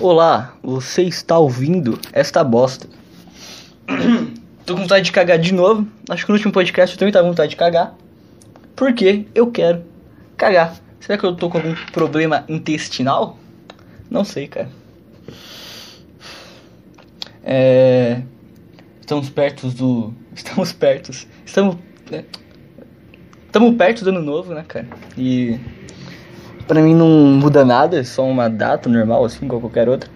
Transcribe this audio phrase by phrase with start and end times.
[0.00, 2.88] Olá, você está ouvindo esta bosta.
[4.64, 5.86] tô com vontade de cagar de novo.
[6.08, 7.94] Acho que no último podcast eu também tava com vontade de cagar.
[8.74, 9.84] Porque eu quero
[10.38, 10.74] cagar.
[11.00, 13.38] Será que eu tô com algum problema intestinal?
[14.10, 14.70] Não sei, cara.
[17.44, 18.22] É...
[19.02, 20.14] Estamos perto do.
[20.34, 21.10] Estamos perto.
[21.44, 21.76] Estamos.
[22.10, 22.24] Né?
[23.44, 24.88] Estamos perto do ano novo, né, cara?
[25.18, 25.60] E
[26.70, 30.08] Pra mim não muda nada, é só uma data normal, assim, como qualquer outra.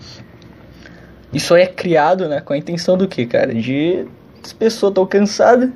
[1.33, 3.53] Isso aí é criado, né, com a intenção do que, cara?
[3.53, 4.07] De
[4.41, 5.69] as pessoas tão cansadas,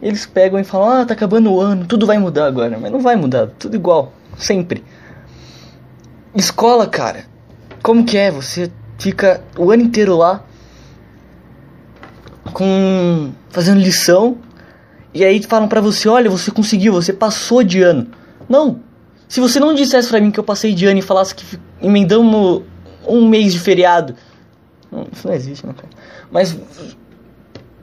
[0.00, 2.78] eles pegam e falam, ah, tá acabando o ano, tudo vai mudar agora.
[2.80, 4.84] Mas não vai mudar, tudo igual, sempre.
[6.36, 7.24] Escola, cara,
[7.82, 8.30] como que é?
[8.30, 8.70] Você
[9.00, 10.44] fica o ano inteiro lá
[12.52, 14.38] com fazendo lição
[15.12, 18.06] e aí falam para você, olha, você conseguiu, você passou de ano.
[18.48, 18.91] Não,
[19.32, 22.64] se você não dissesse pra mim que eu passei de ano e falasse que emendamos
[23.08, 24.14] um mês de feriado.
[24.90, 25.88] Não, isso não existe, né, cara?
[26.30, 26.54] Mas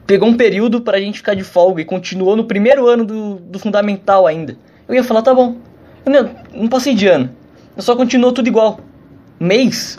[0.06, 3.58] pegou um período pra gente ficar de folga e continuou no primeiro ano do, do
[3.58, 4.60] fundamental ainda.
[4.88, 5.58] Eu ia falar, tá bom.
[6.06, 7.32] Eu não, não passei de ano.
[7.76, 8.80] Eu só continuou tudo igual.
[9.40, 9.98] Mês?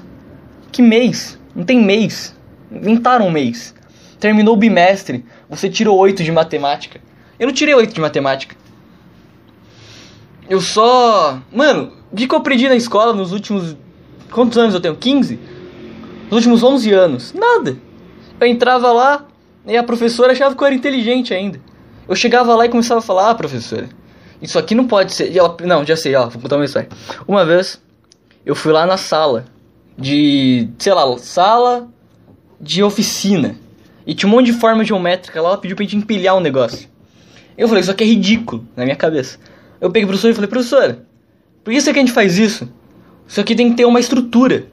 [0.70, 1.36] Que mês?
[1.52, 2.32] Não tem mês.
[2.70, 3.74] Inventaram um mês.
[4.20, 5.24] Terminou o bimestre.
[5.48, 7.00] Você tirou 8 de matemática.
[7.40, 8.54] Eu não tirei 8 de matemática.
[10.50, 11.40] Eu só.
[11.52, 13.76] Mano, o que, eu aprendi na escola nos últimos.
[14.32, 14.96] Quantos anos eu tenho?
[14.96, 15.38] 15?
[16.24, 17.32] Nos últimos 11 anos?
[17.32, 17.76] Nada.
[18.40, 19.26] Eu entrava lá
[19.64, 21.60] e a professora achava que eu era inteligente ainda.
[22.08, 23.88] Eu chegava lá e começava a falar: Ah, professora,
[24.42, 25.30] isso aqui não pode ser.
[25.30, 26.88] E ela, não, já sei, ó, vou contar uma história.
[27.28, 27.80] Uma vez,
[28.44, 29.44] eu fui lá na sala
[29.96, 30.68] de.
[30.78, 31.88] sei lá, sala
[32.60, 33.54] de oficina.
[34.04, 36.88] E tinha um monte de forma geométrica lá, ela pediu pra gente empilhar um negócio.
[37.56, 39.38] Eu falei, isso aqui é ridículo, na minha cabeça.
[39.80, 41.06] Eu peguei o professor e falei, professora,
[41.64, 42.68] por que você que a gente faz isso?
[43.26, 44.66] Isso aqui tem que ter uma estrutura.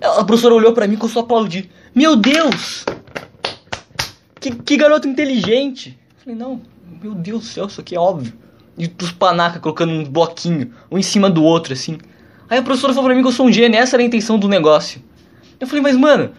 [0.00, 1.68] A professora olhou para mim e começou a aplaudir.
[1.94, 2.84] Meu Deus!
[4.40, 5.98] Que, que garoto inteligente!
[6.18, 6.62] Eu falei, não,
[7.02, 8.32] meu Deus do céu, isso aqui é óbvio.
[8.78, 11.98] E os panaca colocando um bloquinho, um em cima do outro, assim.
[12.48, 14.38] Aí a professora falou pra mim que eu sou um gênio, essa era a intenção
[14.38, 15.02] do negócio.
[15.58, 16.30] Eu falei, mas mano,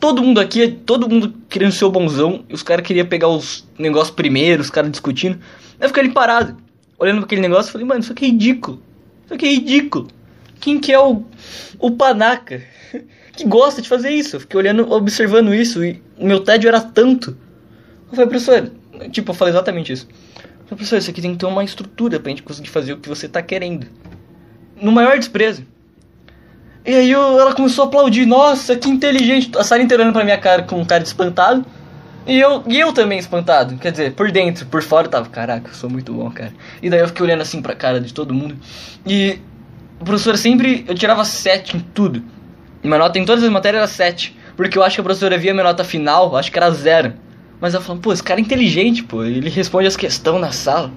[0.00, 3.66] todo mundo aqui, todo mundo querendo ser o bonzão, e os caras queriam pegar os
[3.78, 5.38] negócios primeiro, os caras discutindo.
[5.78, 6.56] Aí eu fiquei ali parado
[7.02, 8.80] olhando aquele negócio, falei, mano, isso aqui é ridículo.
[9.24, 10.08] Isso aqui é ridículo.
[10.60, 11.24] Quem que é o,
[11.78, 12.62] o panaca
[13.36, 14.36] que gosta de fazer isso?
[14.36, 17.36] Eu fiquei olhando, observando isso e o meu tédio era tanto.
[18.08, 18.70] Eu falei, professor,
[19.10, 20.06] tipo, eu falei exatamente isso.
[20.08, 22.98] Eu falei, professor, isso aqui tem que ter uma estrutura pra gente conseguir fazer o
[22.98, 23.88] que você tá querendo.
[24.80, 25.64] No maior desprezo.
[26.84, 29.50] E aí eu, ela começou a aplaudir, nossa, que inteligente.
[29.56, 31.64] A Sara inteira olhando pra minha cara com um cara espantado.
[32.26, 35.70] E eu, e eu também espantado, quer dizer, por dentro, por fora eu tava, caraca,
[35.70, 36.52] eu sou muito bom, cara.
[36.80, 38.56] E daí eu fiquei olhando assim pra cara de todo mundo.
[39.04, 39.40] E
[40.00, 42.22] o professor sempre, eu tirava 7 em tudo.
[42.82, 44.36] Minha nota em todas as matérias era 7.
[44.56, 47.14] Porque eu acho que a professora via minha nota final, acho que era zero.
[47.60, 50.92] Mas ela falou, pô, esse cara é inteligente, pô, ele responde as questões na sala.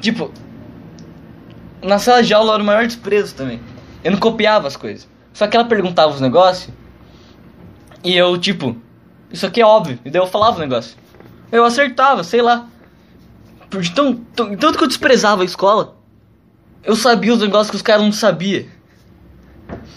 [0.00, 0.32] Tipo,
[1.82, 3.60] na sala de aula era o maior desprezo também.
[4.02, 5.08] Eu não copiava as coisas.
[5.32, 6.72] Só que ela perguntava os negócios.
[8.02, 8.76] E eu, tipo,
[9.30, 9.98] isso aqui é óbvio.
[10.04, 10.96] E daí eu falava o negócio.
[11.52, 12.66] Eu acertava, sei lá.
[13.70, 15.96] Por tão, tão, tanto que eu desprezava a escola,
[16.82, 18.64] eu sabia os negócios que os caras não sabiam.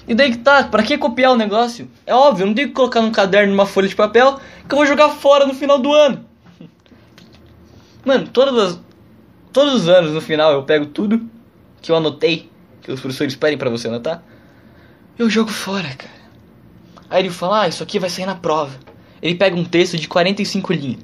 [0.06, 1.90] E daí que tá, pra que copiar o negócio?
[2.06, 4.78] É óbvio, eu não tenho que colocar num caderno, numa folha de papel, que eu
[4.78, 6.26] vou jogar fora no final do ano.
[8.04, 8.80] Mano, todas as,
[9.54, 11.30] todos os anos no final eu pego tudo
[11.82, 12.50] que eu anotei,
[12.82, 14.22] que os professores pedem para você anotar,
[15.18, 16.22] eu jogo fora, cara.
[17.10, 18.91] Aí ele fala, ah, isso aqui vai sair na prova
[19.22, 21.00] ele pega um texto de 45 linhas.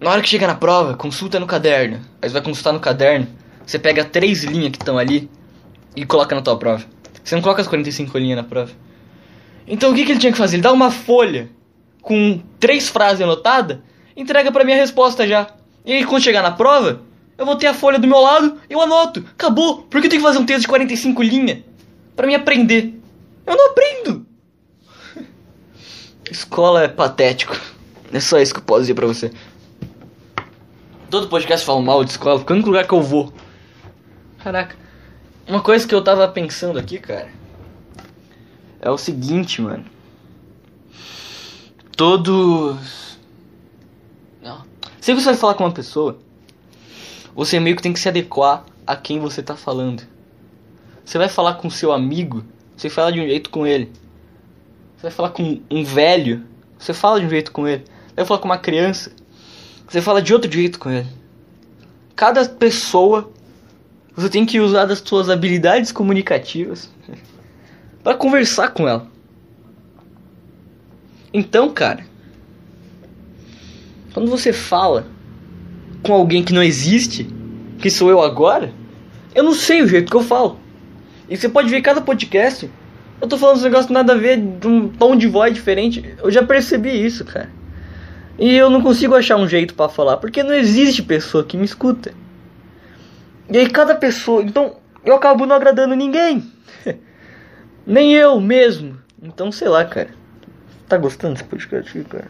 [0.00, 2.00] Na hora que chega na prova, consulta no caderno.
[2.20, 3.26] Aí você vai consultar no caderno,
[3.64, 5.30] você pega três linhas que estão ali
[5.96, 6.84] e coloca na tua prova.
[7.22, 8.72] Você não coloca as 45 linhas na prova.
[9.66, 10.56] Então o que, que ele tinha que fazer?
[10.56, 11.48] Ele dá uma folha
[12.02, 13.78] com três frases anotadas,
[14.16, 15.46] entrega pra minha resposta já.
[15.86, 17.00] E aí quando chegar na prova,
[17.38, 19.24] eu vou ter a folha do meu lado e eu anoto.
[19.32, 19.82] Acabou.
[19.82, 21.58] Por que eu tenho que fazer um texto de 45 linhas?
[22.14, 22.94] Pra me aprender.
[23.46, 24.26] Eu não aprendo.
[26.34, 27.56] Escola é patético.
[28.12, 29.32] É só isso que eu posso dizer pra você.
[31.08, 33.32] Todo podcast fala mal de escola, porque é o lugar que eu vou.
[34.42, 34.76] Caraca.
[35.46, 37.30] Uma coisa que eu tava pensando aqui, cara.
[38.80, 39.84] É o seguinte, mano.
[41.96, 43.16] Todos.
[44.42, 44.64] Não.
[45.00, 46.18] Se você vai falar com uma pessoa,
[47.32, 50.02] você meio que tem que se adequar a quem você tá falando.
[51.04, 52.44] Você vai falar com seu amigo,
[52.76, 53.92] você fala de um jeito com ele.
[55.04, 56.42] Você vai falar com um velho,
[56.78, 57.84] você fala de um jeito com ele.
[57.84, 59.12] Você vai falar com uma criança,
[59.86, 61.06] você fala de outro jeito com ele.
[62.16, 63.30] Cada pessoa,
[64.16, 66.90] você tem que usar das suas habilidades comunicativas
[68.02, 69.06] para conversar com ela.
[71.34, 72.06] Então, cara,
[74.14, 75.06] quando você fala
[76.02, 77.28] com alguém que não existe,
[77.78, 78.72] que sou eu agora,
[79.34, 80.58] eu não sei o jeito que eu falo.
[81.28, 82.70] E você pode ver cada podcast,
[83.20, 86.14] eu tô falando uns negócios nada a ver, de um tom de voz diferente.
[86.22, 87.50] Eu já percebi isso, cara.
[88.38, 91.64] E eu não consigo achar um jeito para falar, porque não existe pessoa que me
[91.64, 92.12] escuta.
[93.48, 96.44] E aí cada pessoa, então eu acabo não agradando ninguém.
[97.86, 98.98] Nem eu mesmo.
[99.22, 100.10] Então, sei lá, cara.
[100.88, 102.28] Tá gostando desse podcast cara?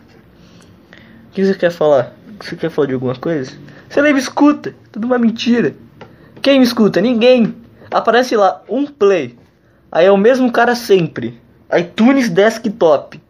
[1.28, 2.12] O que você quer falar?
[2.40, 3.52] Você quer falar de alguma coisa?
[3.88, 4.75] Você nem me escuta.
[4.92, 5.75] Tudo uma mentira.
[6.40, 7.00] Quem me escuta?
[7.00, 7.54] Ninguém.
[7.90, 9.37] Aparece lá, um play.
[9.94, 11.41] Aí é o mesmo cara sempre.
[11.73, 13.23] iTunes Desktop.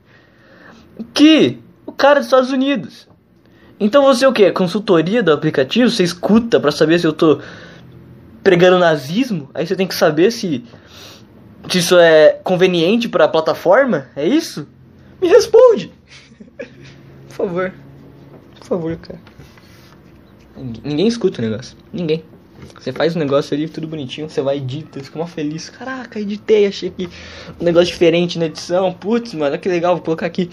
[1.13, 3.07] Que o cara dos Estados Unidos.
[3.79, 4.51] Então você o que?
[4.51, 5.91] Consultoria do aplicativo?
[5.91, 7.39] Você escuta para saber se eu tô
[8.43, 9.51] pregando nazismo?
[9.53, 10.65] Aí você tem que saber se,
[11.69, 14.07] se isso é conveniente para a plataforma?
[14.17, 14.67] É isso?
[15.21, 15.93] Me responde.
[17.29, 17.75] Por favor.
[18.59, 19.21] Por favor, cara.
[20.57, 21.77] Ninguém escuta o negócio.
[21.93, 22.25] Ninguém.
[22.75, 25.69] Você faz um negócio ali, tudo bonitinho, você vai edita, fica mó feliz.
[25.69, 27.09] Caraca, editei, achei que
[27.61, 28.93] um negócio diferente na edição.
[28.93, 30.51] Putz, mano, que legal, vou colocar aqui.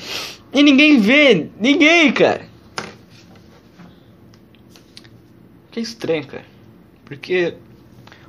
[0.54, 2.42] E ninguém vê, ninguém, cara.
[5.72, 6.46] Que estranho, cara.
[7.06, 7.56] Porque,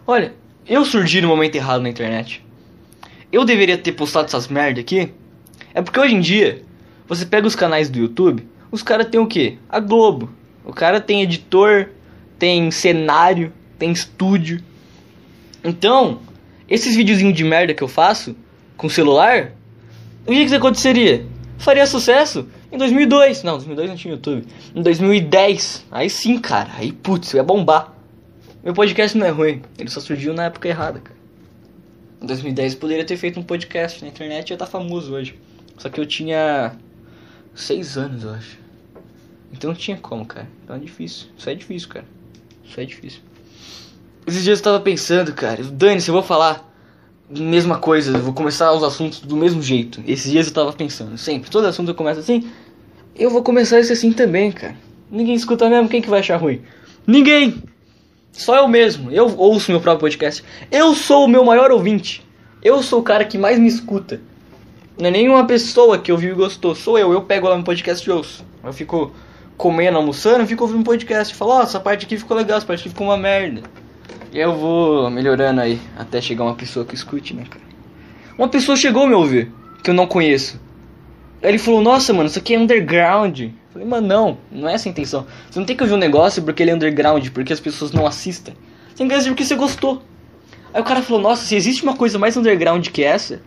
[0.06, 0.34] olha,
[0.66, 2.44] eu surgi no momento errado na internet.
[3.32, 5.12] Eu deveria ter postado essas merda aqui.
[5.74, 6.62] É porque hoje em dia,
[7.08, 9.58] você pega os canais do YouTube, os caras tem o quê?
[9.68, 10.30] A Globo.
[10.64, 11.90] O cara tem editor,
[12.38, 13.52] tem cenário,
[13.82, 14.62] tem estúdio.
[15.64, 16.20] Então,
[16.68, 18.36] esses videozinhos de merda que eu faço
[18.76, 19.50] com celular,
[20.24, 21.26] o que, que aconteceria?
[21.58, 23.42] Faria sucesso em 2002.
[23.42, 24.46] Não, 2002 não tinha YouTube.
[24.72, 25.86] Em 2010.
[25.90, 26.70] Aí sim, cara.
[26.76, 27.92] Aí, putz, eu ia bombar.
[28.62, 29.62] Meu podcast não é ruim.
[29.76, 31.18] Ele só surgiu na época errada, cara.
[32.22, 35.34] Em 2010 eu poderia ter feito um podcast na internet e ia estar famoso hoje.
[35.76, 36.76] Só que eu tinha
[37.52, 38.58] seis anos, eu acho.
[39.52, 40.48] Então não tinha como, cara.
[40.62, 41.26] Então é difícil.
[41.36, 42.06] Isso é difícil, cara.
[42.64, 43.31] Isso é difícil.
[44.26, 46.72] Esses dias eu tava pensando, cara, dane-se, eu vou falar
[47.28, 50.02] mesma coisa, eu vou começar os assuntos do mesmo jeito.
[50.06, 52.50] Esses dias eu tava pensando, sempre, todo assunto eu começo assim,
[53.16, 54.76] eu vou começar esse assim também, cara.
[55.10, 56.62] Ninguém escuta mesmo, quem que vai achar ruim?
[57.06, 57.62] Ninguém!
[58.32, 60.42] Só eu mesmo, eu ouço meu próprio podcast.
[60.70, 62.26] Eu sou o meu maior ouvinte.
[62.62, 64.20] Eu sou o cara que mais me escuta.
[64.98, 67.12] Não é nenhuma pessoa que ouviu e gostou, sou eu.
[67.12, 68.44] Eu pego lá no podcast e ouço.
[68.64, 69.12] Eu fico
[69.56, 71.34] comendo, almoçando, eu fico ouvindo podcast.
[71.34, 73.62] Falo, ó, oh, essa parte aqui ficou legal, essa parte aqui ficou uma merda.
[74.34, 77.62] Eu vou melhorando aí, até chegar uma pessoa que escute, né, cara?
[78.38, 79.52] Uma pessoa chegou a me ouvir,
[79.84, 80.58] que eu não conheço.
[81.42, 83.40] Aí ele falou, nossa, mano, isso aqui é underground.
[83.40, 85.26] Eu falei, mano, não, não é essa a intenção.
[85.50, 88.06] Você não tem que ouvir um negócio porque ele é underground, porque as pessoas não
[88.06, 88.54] assistem.
[88.88, 90.02] Você tem que ouvir porque você gostou.
[90.72, 93.42] Aí o cara falou, nossa, se existe uma coisa mais underground que essa,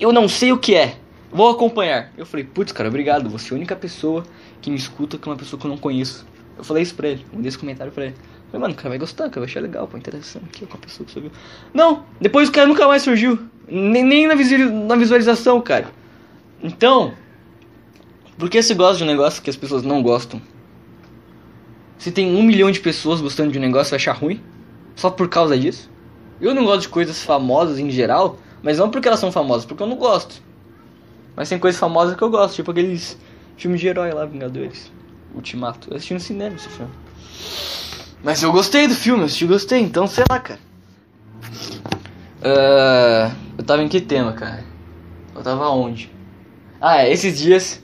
[0.00, 0.96] eu não sei o que é.
[1.30, 2.10] Vou acompanhar.
[2.18, 3.30] Eu falei, putz, cara, obrigado.
[3.30, 4.24] Você é a única pessoa
[4.60, 6.26] que me escuta que é uma pessoa que eu não conheço.
[6.58, 8.14] Eu falei isso pra ele, mandei esse comentário pra ele.
[8.50, 10.76] Falei, mano, o cara vai gostar, o cara vai achar legal, pô, interessante aqui com
[10.76, 11.30] a pessoa que subiu.
[11.72, 13.38] Não, depois o cara nunca mais surgiu.
[13.68, 15.86] Nem, nem na, na visualização, cara.
[16.60, 17.14] Então,
[18.36, 20.42] por que você gosta de um negócio que as pessoas não gostam?
[21.96, 24.40] Se tem um milhão de pessoas gostando de um negócio, vai achar ruim?
[24.96, 25.88] Só por causa disso?
[26.40, 29.82] Eu não gosto de coisas famosas em geral, mas não porque elas são famosas, porque
[29.82, 30.42] eu não gosto.
[31.36, 33.16] Mas tem coisas famosas que eu gosto, tipo aqueles
[33.56, 34.90] filmes de herói lá, Vingadores.
[35.34, 35.88] Ultimato.
[35.90, 36.90] Eu assisti no cinema esse filme.
[38.22, 40.60] Mas eu gostei do filme, eu assisti, gostei, então sei lá, cara.
[42.40, 44.64] Uh, eu tava em que tema, cara?
[45.34, 46.10] Eu tava onde?
[46.80, 47.82] Ah, é, esses dias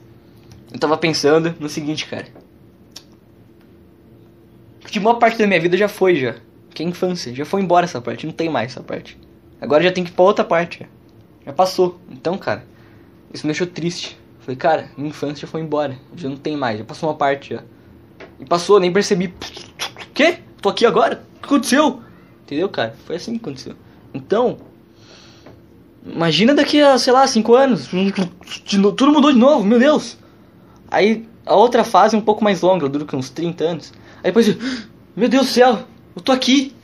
[0.73, 2.26] eu tava pensando no seguinte, cara.
[4.87, 6.37] Que uma parte da minha vida já foi, já.
[6.71, 9.19] Que é infância, já foi embora essa parte, não tem mais essa parte.
[9.61, 10.87] Agora já tem que ir pra outra parte,
[11.45, 11.52] já.
[11.52, 11.99] Passou.
[12.11, 12.64] Então, cara,
[13.33, 14.19] isso me deixou triste.
[14.40, 17.55] Falei, cara, minha infância já foi embora, já não tem mais, já passou uma parte
[17.55, 17.62] já.
[18.38, 19.35] E passou, nem percebi.
[20.17, 20.39] Quê?
[20.63, 21.23] Tô aqui agora?
[21.37, 22.01] O que aconteceu?
[22.43, 22.97] Entendeu, cara?
[23.05, 23.77] Foi assim que aconteceu.
[24.15, 24.57] Então,
[26.07, 27.91] imagina daqui a, sei lá, 5 anos,
[28.97, 30.17] tudo mudou de novo, meu Deus.
[30.91, 33.93] Aí a outra fase é um pouco mais longa, dura uns 30 anos.
[34.25, 34.57] Aí depois,
[35.15, 36.75] meu Deus do céu, eu tô aqui.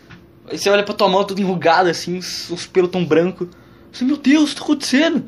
[0.51, 3.49] Aí você olha pra tua mão toda enrugada assim, os pelos tão brancos.
[3.91, 5.25] Você, meu Deus, o tá acontecendo?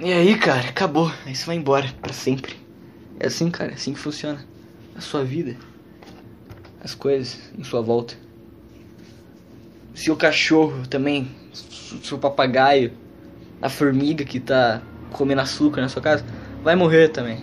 [0.00, 1.12] E aí, cara, acabou.
[1.24, 2.56] Aí você vai embora para sempre.
[3.20, 4.44] É assim, cara, é assim que funciona
[4.96, 5.56] a sua vida.
[6.82, 8.14] As coisas em sua volta.
[9.94, 11.30] Seu cachorro também,
[12.02, 12.92] seu papagaio,
[13.60, 16.24] a formiga que tá comendo açúcar na sua casa,
[16.62, 17.38] vai morrer também.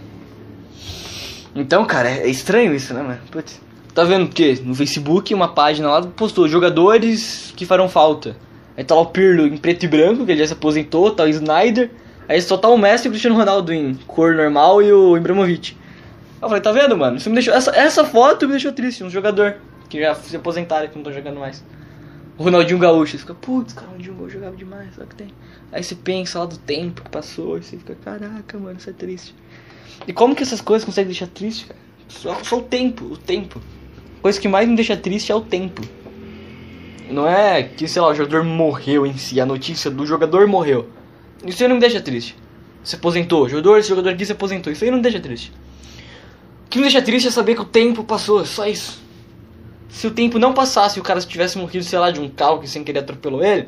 [1.55, 3.19] Então, cara, é estranho isso, né, mano?
[3.31, 3.61] Putz.
[3.93, 4.59] Tá vendo o quê?
[4.63, 8.35] No Facebook, uma página lá postou jogadores que farão falta.
[8.75, 11.23] Aí tá lá o Pirlo em preto e branco, que ele já se aposentou, tá
[11.23, 11.91] o Snyder
[12.29, 15.75] Aí só tá o Messi e o Cristiano Ronaldo em cor normal e o Ibrahimovic.
[16.41, 17.17] Eu falei, tá vendo, mano?
[17.17, 19.57] Isso me deixou, essa, essa foto me deixou triste, um jogador
[19.89, 21.63] que já se aposentaram que não tô jogando mais.
[22.37, 25.27] O Ronaldinho Gaúcho, você fica, putz, cara, o Ronaldinho Gaúcho jogava demais, o que tem?
[25.71, 28.93] Aí você pensa lá do tempo que passou, e você fica, caraca, mano, isso é
[28.93, 29.35] triste.
[30.07, 31.79] E como que essas coisas conseguem deixar triste, cara?
[32.07, 33.61] Só, só o tempo, o tempo.
[34.19, 35.81] A coisa que mais me deixa triste é o tempo.
[37.09, 40.87] Não é que, sei lá, o jogador morreu em si, a notícia do jogador morreu.
[41.45, 42.35] Isso aí não me deixa triste.
[42.83, 45.51] Se aposentou, jogador, esse jogador aqui se aposentou, isso aí não me deixa triste.
[46.69, 49.01] Que me deixa triste é saber que o tempo passou, só isso.
[49.89, 52.59] Se o tempo não passasse e o cara tivesse morrido, sei lá, de um carro
[52.59, 53.67] que sem querer atropelou ele,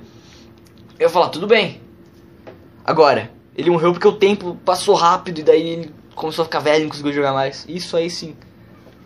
[0.99, 1.81] eu ia falar, tudo bem.
[2.85, 6.81] Agora, ele morreu porque o tempo passou rápido e daí ele começou a ficar velho
[6.81, 7.65] e não conseguiu jogar mais.
[7.67, 8.35] Isso aí sim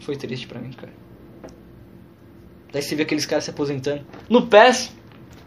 [0.01, 0.93] foi triste pra mim, cara.
[2.71, 4.05] Daí você vê aqueles caras se aposentando.
[4.29, 4.91] No PES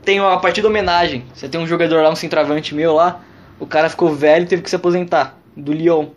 [0.04, 1.24] tem uma partida homenagem.
[1.34, 3.22] Você tem um jogador lá, um centroavante meu lá.
[3.60, 5.38] O cara ficou velho e teve que se aposentar.
[5.56, 6.08] Do Lyon.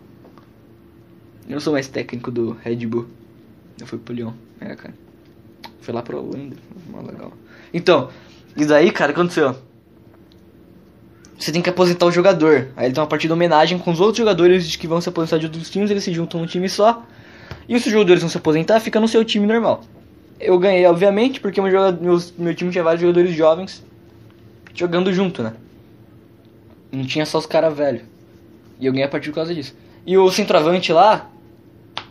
[1.46, 3.06] Eu não sou mais técnico do Red Bull.
[3.80, 4.32] Eu fui pro Lyon.
[4.60, 4.94] É, cara.
[5.80, 6.56] Foi lá pro Holanda.
[7.06, 7.32] legal.
[7.74, 8.10] Então,
[8.56, 9.56] e daí, cara, aconteceu?
[11.38, 12.68] Você tem que aposentar o jogador.
[12.76, 15.38] Aí ele tem uma partida de homenagem com os outros jogadores que vão se aposentar
[15.38, 15.90] de outros times.
[15.90, 17.04] Eles se juntam num time só.
[17.68, 19.82] E os jogadores vão se aposentar, fica no seu time normal.
[20.38, 23.84] Eu ganhei, obviamente, porque meu, jogador, meu, meu time tinha vários jogadores jovens
[24.74, 25.52] jogando junto, né?
[26.90, 28.02] Não tinha só os caras velhos.
[28.78, 29.74] E eu ganhei a partida por causa disso.
[30.06, 31.30] E o centroavante lá,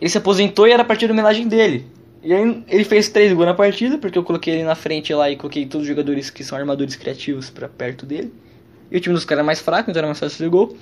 [0.01, 1.86] ele se aposentou e era a partida de homenagem dele.
[2.24, 5.29] E aí ele fez três gols na partida, porque eu coloquei ele na frente lá
[5.29, 8.34] e coloquei todos os jogadores que são armadores criativos para perto dele.
[8.89, 10.75] E o time dos caras é mais fraco, então era mais fácil fazer gol.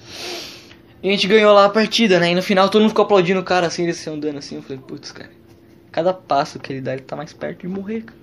[1.03, 2.31] E a gente ganhou lá a partida, né?
[2.31, 4.55] E no final todo mundo ficou aplaudindo o cara assim, ele se andando assim.
[4.55, 5.29] Eu falei, putz, cara,
[5.91, 8.19] cada passo que ele dá, ele tá mais perto de morrer, cara.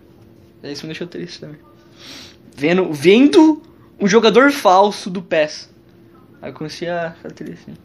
[0.63, 1.59] E isso me deixou triste também.
[2.55, 3.63] Vendo, vendo
[3.99, 5.71] um jogador falso do PES.
[6.43, 7.79] Aí eu comecei a ficar triste assim.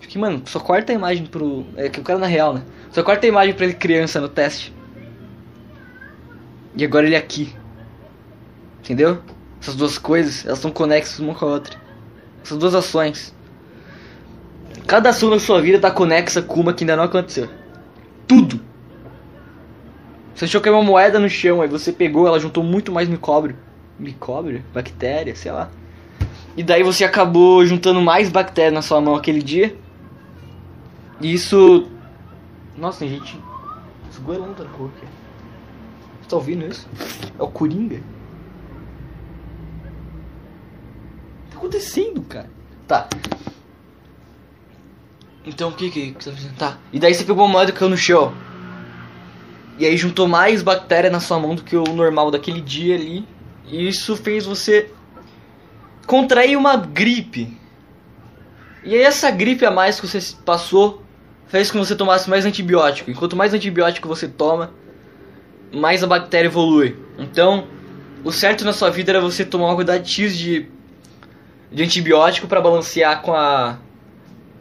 [0.00, 1.66] Fiquei, mano, só corta a imagem pro.
[1.76, 2.62] É que o cara na real, né?
[2.90, 4.72] Só corta a imagem pra ele criança no teste.
[6.76, 7.54] E agora ele aqui.
[8.80, 9.18] Entendeu?
[9.60, 11.76] Essas duas coisas, elas estão conexas uma com a outra.
[12.44, 13.34] Essas duas ações.
[14.86, 17.48] Cada ação da sua vida tá conexa com uma que ainda não aconteceu.
[18.28, 18.60] Tudo.
[20.34, 23.08] Você achou que é uma moeda no chão, aí você pegou, ela juntou muito mais
[23.08, 23.56] micóbrio.
[23.98, 24.62] Micóbrio?
[24.72, 25.70] Bactéria, sei lá.
[26.56, 29.74] E daí você acabou juntando mais bactéria na sua mão aquele dia.
[31.20, 31.88] Isso.
[32.76, 33.40] Nossa, tem gente
[34.10, 35.06] esgoelando na rua aqui.
[36.20, 36.88] Você tá ouvindo isso?
[37.38, 38.02] É o Coringa?
[41.50, 42.50] tá acontecendo, cara?
[42.86, 43.08] Tá.
[45.44, 46.56] Então o que que tá fazendo?
[46.56, 46.78] Tá.
[46.92, 48.34] E daí você pegou uma moeda que caiu no chão.
[49.78, 53.26] E aí juntou mais bactéria na sua mão do que o normal daquele dia ali.
[53.66, 54.90] E isso fez você
[56.06, 57.56] contrair uma gripe.
[58.84, 61.02] E aí essa gripe a mais que você passou
[61.48, 63.10] fez com que você tomasse mais antibiótico.
[63.10, 64.72] Enquanto mais antibiótico você toma,
[65.72, 66.96] mais a bactéria evolui.
[67.18, 67.66] Então,
[68.24, 70.68] o certo na sua vida era você tomar uma quantidade X de
[71.70, 73.78] de antibiótico para balancear com a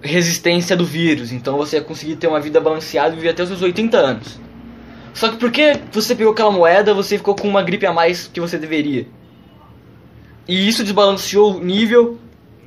[0.02, 1.32] resistência do vírus.
[1.32, 4.40] Então você ia conseguir ter uma vida balanceada e viver até os seus 80 anos.
[5.14, 8.42] Só que porque você pegou aquela moeda, você ficou com uma gripe a mais que
[8.42, 9.08] você deveria.
[10.48, 12.20] E isso desbalanceou o nível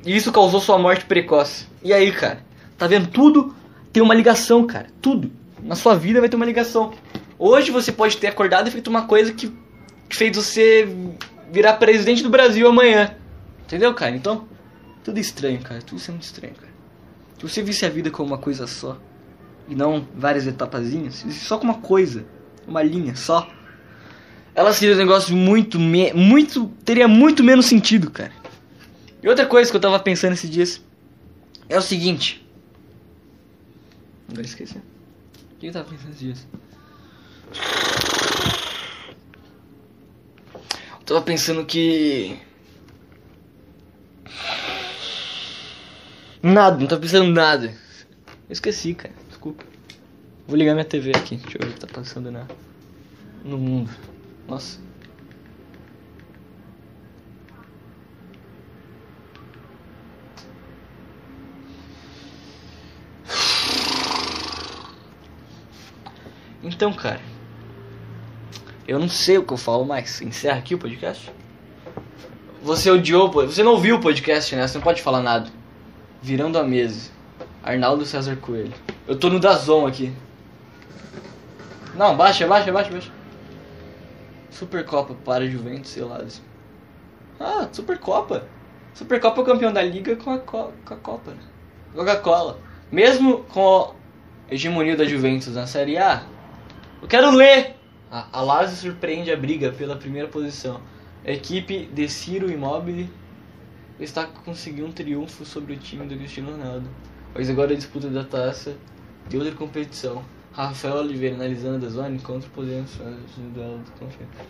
[0.05, 1.67] e isso causou sua morte precoce.
[1.83, 2.43] E aí, cara?
[2.77, 3.07] Tá vendo?
[3.07, 3.53] Tudo
[3.91, 4.87] tem uma ligação, cara.
[5.01, 5.31] Tudo.
[5.61, 6.93] Na sua vida vai ter uma ligação.
[7.37, 9.51] Hoje você pode ter acordado e feito uma coisa que
[10.09, 10.87] fez você
[11.51, 13.15] virar presidente do Brasil amanhã.
[13.65, 14.15] Entendeu, cara?
[14.15, 14.47] Então,
[15.03, 15.81] tudo estranho, cara.
[15.81, 16.71] Tudo isso é muito estranho, cara.
[17.37, 18.97] Se você visse a vida como uma coisa só,
[19.67, 22.25] e não várias etapazinhas, só como uma coisa,
[22.67, 23.47] uma linha só,
[24.53, 28.31] ela seria um negócio muito, muito, teria muito menos sentido, cara.
[29.21, 30.81] E outra coisa que eu tava pensando esses dias
[31.67, 32.45] é o seguinte.
[34.29, 34.77] Agora esqueci.
[34.77, 36.47] O que eu tava pensando esses dias?
[40.99, 42.39] Eu tava pensando que
[46.41, 47.67] Nada, não tô pensando nada.
[47.67, 49.13] Eu esqueci, cara.
[49.27, 49.65] Desculpa.
[50.47, 51.35] Vou ligar minha TV aqui.
[51.35, 52.47] Deixa eu ver o que tá passando na...
[53.43, 53.91] no mundo.
[54.47, 54.79] Nossa.
[66.63, 67.21] Então, cara.
[68.87, 70.21] Eu não sei o que eu falo mais.
[70.21, 71.31] Encerra aqui o podcast?
[72.61, 74.67] Você odiou, você não ouviu o podcast, né?
[74.67, 75.49] Você não pode falar nada.
[76.21, 77.11] Virando a mesa.
[77.63, 78.73] Arnaldo César Coelho.
[79.07, 80.11] Eu tô no Dazon aqui.
[81.95, 83.11] Não, baixa, baixa, baixa, baixa.
[84.49, 86.21] Supercopa para Juventus, sei lá.
[87.39, 88.47] Ah, Supercopa.
[88.93, 91.37] Supercopa é o campeão da liga com a, co com a Copa, né?
[91.95, 92.59] Coca-Cola.
[92.91, 93.93] Mesmo com
[94.49, 96.23] a hegemonia da Juventus na Série A,
[97.01, 97.75] eu quero ler!
[98.11, 100.81] A, a Lazio surpreende a briga pela primeira posição.
[101.25, 103.09] A equipe de Ciro Immobile
[103.99, 106.89] está conseguindo um triunfo sobre o time do Cristiano Ronaldo.
[107.35, 108.75] Mas agora a disputa da taça
[109.27, 110.23] de outra competição.
[110.51, 112.91] Rafael Oliveira analisando a zona contra podemos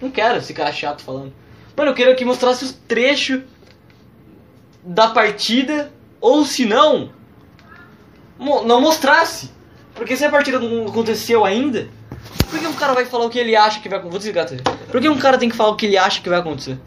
[0.01, 1.34] Não quero esse cara chato falando.
[1.75, 3.41] Mano, eu queria que mostrasse os trechos
[4.84, 5.91] da partida,
[6.22, 7.12] ou se não,
[8.39, 9.51] não mostrasse.
[9.94, 11.89] Porque se a partida não aconteceu ainda,
[12.50, 14.32] por que um cara vai falar o que ele acha que vai acontecer?
[14.32, 14.64] Vou desligar TV.
[14.92, 16.80] Por que um cara tem que falar o que ele acha que vai acontecer?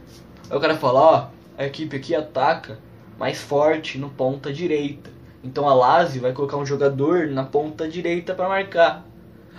[0.51, 2.79] Aí o cara fala, ó, a equipe aqui ataca
[3.19, 5.11] mais forte no ponta direita.
[5.45, 9.07] Então a Lazio vai colocar um jogador na ponta direita para marcar.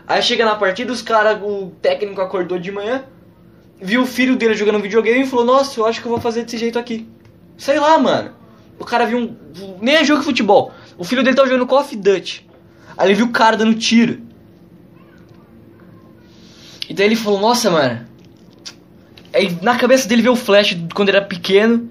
[0.07, 3.05] Aí chega na partida, os cara, o técnico acordou de manhã,
[3.81, 6.43] viu o filho dele jogando videogame e falou: "Nossa, eu acho que eu vou fazer
[6.43, 7.07] desse jeito aqui".
[7.57, 8.31] Sei lá, mano.
[8.79, 9.37] O cara viu um
[9.81, 10.73] nem é jogo de futebol.
[10.97, 12.49] O filho dele tá jogando Call of Duty.
[12.97, 14.21] Aí ele viu o cara dando tiro.
[16.93, 18.05] E daí ele falou: "Nossa, mano,
[19.33, 21.89] Aí na cabeça dele veio o flash quando ele era pequeno.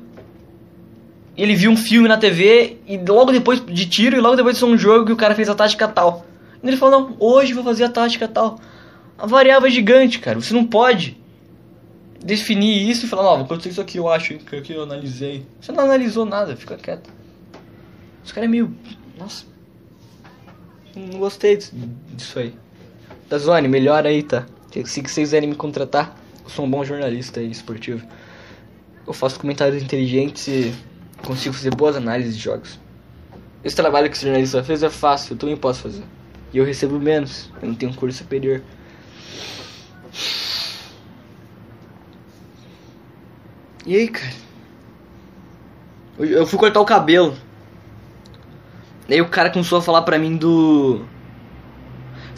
[1.37, 4.64] Ele viu um filme na TV e logo depois de tiro e logo depois de
[4.64, 6.25] um jogo que o cara fez a tática tal.
[6.62, 8.61] E ele falou: "Não, hoje vou fazer a tática tal".
[9.18, 10.40] A variável é gigante, cara.
[10.40, 11.18] Você não pode
[12.25, 15.44] definir isso e falar: "Não, vou acontecer isso aqui, eu acho, que aqui eu analisei".
[15.61, 17.11] Você não analisou nada, fica quieto.
[18.25, 18.73] Os caras é meio,
[19.18, 19.47] nossa.
[20.94, 22.54] Não gostei disso aí.
[23.28, 24.47] Da Zone, melhor aí, tá?
[24.73, 28.07] Se vocês quiserem me contratar, eu sou um bom jornalista esportivo.
[29.07, 30.75] Eu faço comentários inteligentes e
[31.23, 32.81] consigo fazer boas análises de jogos.
[33.62, 36.02] Esse trabalho que esse jornalista fez é fácil, eu também posso fazer.
[36.55, 38.62] E eu recebo menos, eu não tenho um curso superior.
[43.85, 44.33] E aí, cara?
[46.19, 47.37] Eu fui cortar o cabelo.
[49.09, 51.05] Aí o cara começou a falar pra mim do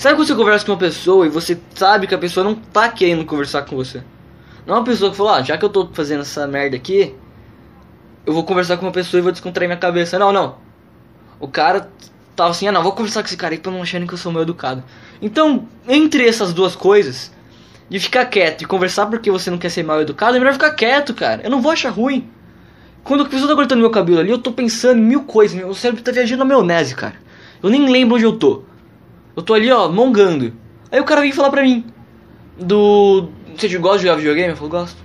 [0.05, 2.91] Sabe quando você conversa com uma pessoa e você sabe que a pessoa não tá
[2.91, 4.03] querendo conversar com você?
[4.67, 7.15] Não é uma pessoa que falou, ah, já que eu tô fazendo essa merda aqui,
[8.27, 10.19] eu vou conversar com uma pessoa e vou descontrair minha cabeça.
[10.19, 10.57] Não, não.
[11.41, 11.89] O cara
[12.37, 14.19] tava assim, ah não, vou conversar com esse cara aí pra não acharem que eu
[14.19, 14.85] sou mal educado.
[15.23, 17.33] Então, entre essas duas coisas,
[17.89, 20.73] de ficar quieto e conversar porque você não quer ser mal educado, é melhor ficar
[20.73, 21.41] quieto, cara.
[21.43, 22.29] Eu não vou achar ruim.
[23.03, 25.57] Quando a pessoa tá cortando meu cabelo ali, eu tô pensando em mil coisas.
[25.57, 27.15] Meu cérebro tá viajando na maionese, cara.
[27.63, 28.65] Eu nem lembro onde eu tô.
[29.37, 30.53] Eu tô ali, ó, mongando.
[30.91, 31.85] Aí o cara vem falar pra mim
[32.59, 33.29] do.
[33.57, 34.51] Você gosta de jogar videogame?
[34.51, 34.97] Eu falo, gosto.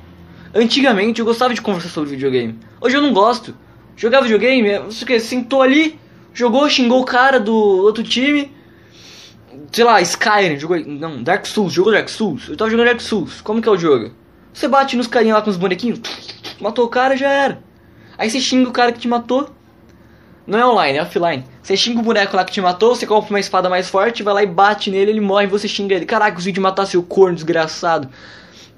[0.53, 2.59] Antigamente eu gostava de conversar sobre videogame.
[2.81, 3.55] Hoje eu não gosto.
[3.95, 5.99] Jogar videogame, é, você que sentou ali,
[6.33, 8.51] jogou, xingou o cara do outro time.
[9.71, 10.79] Sei lá, Skyrim, jogou.
[10.79, 12.49] Não, Dark Souls, jogou Dark Souls.
[12.49, 13.41] Eu tava jogando Dark Souls.
[13.41, 14.11] Como que é o jogo?
[14.53, 15.99] Você bate nos carinhos lá com os bonequinhos,
[16.59, 17.63] matou o cara já era.
[18.17, 19.49] Aí você xinga o cara que te matou.
[20.49, 21.45] Não é online, é offline.
[21.61, 24.33] Você xinga o boneco lá que te matou, você compra uma espada mais forte, vai
[24.33, 26.07] lá e bate nele, ele morre, você xinga ele.
[26.07, 28.09] Caraca, consegui te matar seu corno desgraçado.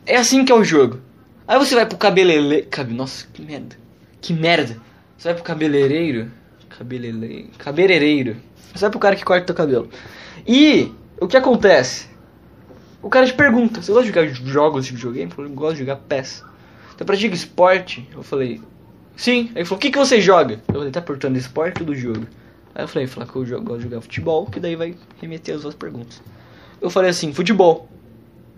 [0.05, 0.99] É assim que é o jogo.
[1.47, 2.67] Aí você vai pro cabeleireiro.
[2.69, 2.93] Cabe...
[2.93, 3.77] Nossa, que merda.
[4.19, 4.75] Que merda.
[5.17, 6.29] Você vai pro cabeleireiro.
[6.77, 7.47] Cabeleireiro.
[7.57, 8.35] Cabeleireiro.
[8.73, 9.89] Você vai pro cara que corta teu cabelo.
[10.45, 12.09] E o que acontece?
[13.01, 15.31] O cara te pergunta: Você gosta de jogar jogos de videogame?
[15.31, 16.43] Eu falei: Gosto de jogar PES.
[16.97, 18.05] Você pratica esporte?
[18.13, 18.61] Eu falei:
[19.21, 19.51] Sim.
[19.53, 20.59] Aí ele falou: O que, que você joga?
[20.67, 22.25] Eu falei: Tá perguntando esporte do jogo?
[22.73, 25.75] Aí eu falei, que eu gosto de jogar futebol, que daí vai remeter as duas
[25.75, 26.19] perguntas.
[26.81, 27.87] Eu falei assim, futebol.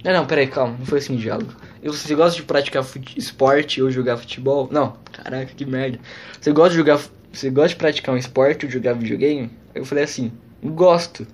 [0.06, 1.52] Não, não, peraí, calma, não foi assim o diálogo.
[1.82, 2.86] Eu, você gosta de praticar
[3.17, 4.69] esporte ou jogar futebol?
[4.71, 5.99] Não, caraca, que merda.
[6.39, 7.02] Você gosta de jogar.
[7.34, 9.52] Você gosta de praticar um esporte ou jogar videogame?
[9.76, 10.32] Eu falei assim,
[10.63, 11.28] gosto.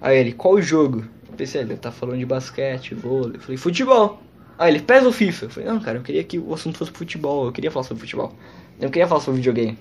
[0.00, 1.04] Aí ele, qual jogo?
[1.28, 3.36] Eu pensei, ele tá falando de basquete, vôlei.
[3.36, 4.20] Eu falei, futebol.
[4.58, 5.46] Aí ele, pesa o FIFA?
[5.46, 8.00] Eu falei, não, cara, eu queria que o assunto fosse futebol, eu queria falar sobre
[8.00, 8.32] futebol.
[8.80, 9.78] Eu queria falar sobre videogame.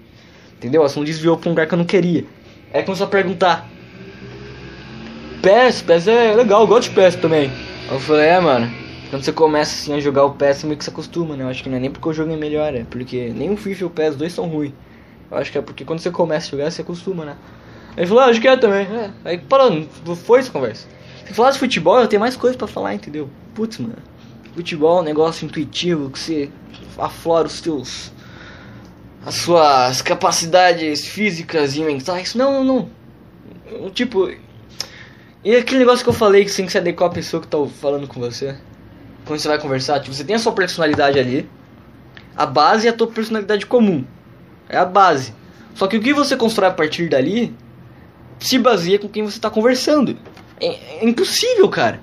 [0.57, 0.81] Entendeu?
[0.81, 2.25] O assunto desviou pra um lugar que eu não queria.
[2.73, 3.69] Aí começou a perguntar.
[5.41, 7.51] PES, PES é legal, eu gosto de PES também.
[7.91, 8.71] Eu falei, é, mano.
[9.09, 11.43] Quando você começa assim a jogar o PES, meio que se acostuma, né?
[11.43, 13.57] Eu acho que não é nem porque o jogo é melhor, é porque nem o
[13.57, 14.73] FIFA e o PES dois são ruins.
[15.29, 17.35] Eu acho que é porque quando você começa a jogar, você acostuma, né?
[17.95, 18.87] Ele falou, ah, acho que é também.
[18.87, 19.11] É.
[19.23, 19.83] Aí parou,
[20.15, 20.87] foi essa conversa.
[21.25, 23.29] Se falar de futebol, eu tenho mais coisa para falar, entendeu?
[23.53, 23.95] Putz, mano.
[24.53, 26.51] Futebol é um negócio intuitivo que você
[26.97, 28.11] aflora os teus
[29.25, 32.35] as suas capacidades físicas e mentais.
[32.35, 32.89] Não, não,
[33.71, 33.89] não.
[33.91, 34.29] Tipo.
[35.43, 37.47] E aquele negócio que eu falei que você tem que se adequar à pessoa que
[37.47, 38.57] tá falando com você.
[39.25, 41.49] Quando você vai conversar, tipo, você tem a sua personalidade ali.
[42.35, 44.03] A base é a tua personalidade comum.
[44.67, 45.33] É a base.
[45.75, 47.55] Só que o que você constrói a partir dali
[48.39, 50.17] se baseia com quem você está conversando.
[50.59, 51.99] É, é, impossível, cara.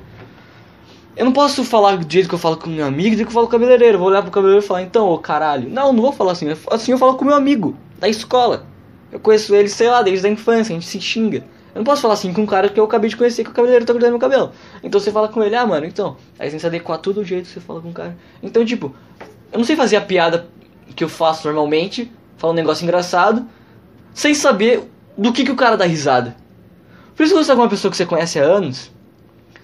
[1.21, 3.31] Eu não posso falar do jeito que eu falo com meu amigo, do jeito que
[3.31, 3.97] eu falo com o cabeleireiro.
[3.97, 5.69] Eu vou olhar pro cabeleireiro e falar, então, ô caralho.
[5.69, 6.47] Não, não vou falar assim.
[6.71, 8.65] Assim eu falo com meu amigo, da escola.
[9.13, 11.45] Eu conheço ele, sei lá, desde a infância, a gente se xinga.
[11.75, 13.53] Eu não posso falar assim com um cara que eu acabei de conhecer que o
[13.53, 14.53] cabeleireiro tá cuidando do meu cabelo.
[14.83, 16.17] Então você fala com ele, ah, mano, então.
[16.39, 18.17] Aí você se adequar a todo o jeito que você fala com o cara.
[18.43, 18.95] Então, tipo,
[19.53, 20.49] eu não sei fazer a piada
[20.97, 23.47] que eu faço normalmente, falar um negócio engraçado,
[24.15, 26.35] sem saber do que, que o cara dá risada.
[27.15, 28.91] Por isso que você tá com uma pessoa que você conhece há anos,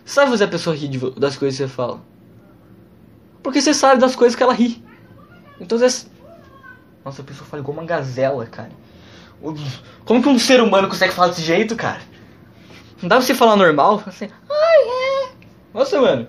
[0.07, 0.89] sabe fazer a pessoa rir
[1.19, 2.01] das coisas que você fala.
[3.43, 4.83] Porque você sabe das coisas que ela ri.
[5.61, 6.07] Então você.
[7.05, 8.71] Nossa, a pessoa fala igual uma gazela, cara.
[10.05, 12.01] Como que um ser humano consegue falar desse jeito, cara?
[13.01, 14.03] Não dá pra você falar normal?
[14.07, 15.29] Assim, ai, é.
[15.75, 16.27] Nossa, mano.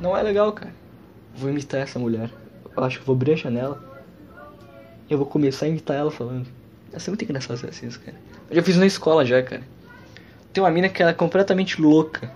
[0.00, 0.72] Não é legal, cara.
[1.34, 2.30] Vou imitar essa mulher.
[2.76, 3.82] Eu acho que vou abrir a janela.
[5.08, 6.46] Eu vou começar a imitar ela falando.
[6.92, 8.16] É muito engraçado fazer assim, cara.
[8.48, 9.62] Eu já fiz na escola já, cara.
[10.52, 12.32] Tem uma mina que ela é completamente louca.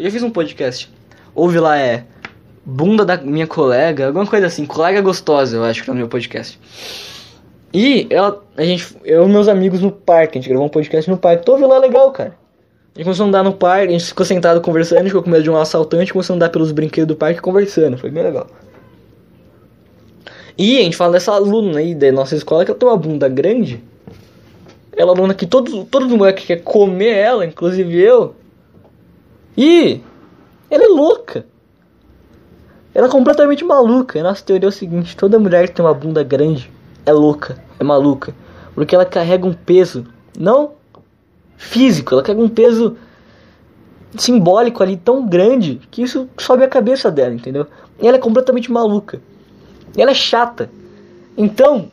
[0.00, 0.90] Eu já fiz um podcast.
[1.34, 2.04] Ouve lá, é.
[2.64, 4.64] Bunda da minha colega, alguma coisa assim.
[4.64, 6.58] Colega gostosa, eu acho que é o meu podcast.
[7.70, 11.10] E ela, a gente, eu e meus amigos no parque, a gente gravou um podcast
[11.10, 11.44] no parque.
[11.44, 12.34] Tô lá legal, cara.
[12.94, 15.22] A gente começou a andar no parque, a gente ficou sentado conversando, a gente ficou
[15.22, 17.98] com medo de um assaltante, começou a andar pelos brinquedos do parque conversando.
[17.98, 18.46] Foi bem legal.
[20.56, 23.28] E a gente fala dessa aluna aí da nossa escola que ela tem uma bunda
[23.28, 23.84] grande.
[24.96, 28.39] Ela é aluna que todo, todo mundo que quer comer ela, inclusive eu.
[29.56, 30.00] E
[30.70, 31.44] ela é louca.
[32.94, 34.18] Ela é completamente maluca.
[34.18, 36.70] E nossa teoria é o seguinte: toda mulher que tem uma bunda grande
[37.04, 38.34] é louca, é maluca.
[38.74, 40.06] Porque ela carrega um peso,
[40.38, 40.72] não
[41.56, 42.96] físico, ela carrega um peso
[44.16, 47.66] simbólico ali tão grande que isso sobe a cabeça dela, entendeu?
[48.00, 49.20] E ela é completamente maluca.
[49.96, 50.70] E ela é chata.
[51.36, 51.90] Então,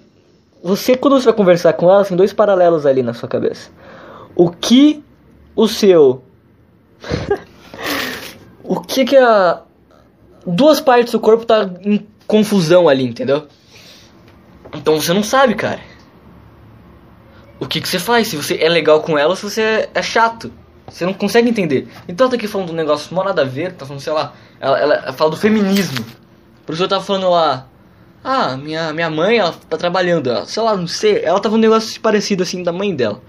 [0.64, 3.70] você quando você vai conversar com ela, tem dois paralelos ali na sua cabeça.
[4.36, 5.04] O que
[5.56, 6.22] o seu
[8.98, 9.62] que que a
[10.46, 13.48] duas partes do corpo tá em confusão ali, entendeu?
[14.74, 15.80] Então você não sabe, cara.
[17.60, 18.28] O que que você faz?
[18.28, 20.52] Se você é legal com ela, se você é chato.
[20.88, 21.88] Você não consegue entender.
[22.08, 24.34] Então tá aqui falando de um negócio mó nada a ver, tá falando, sei lá,
[24.60, 26.06] ela, ela fala do feminismo.
[26.66, 27.68] Por isso eu tava falando lá,
[28.24, 31.60] ah, minha, minha mãe, ela tá trabalhando, ela, sei lá, não sei, ela tava um
[31.60, 33.22] negócio parecido assim da mãe dela.